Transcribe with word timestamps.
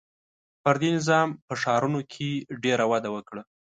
•فردي 0.61 0.89
نظام 0.97 1.27
په 1.47 1.53
ښارونو 1.61 1.99
کې 2.11 2.29
ډېر 2.63 2.79
وده 2.91 3.09
وکړه. 3.15 3.41